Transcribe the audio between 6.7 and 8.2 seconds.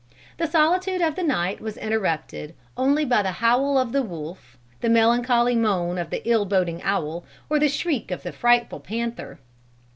owl or the shriek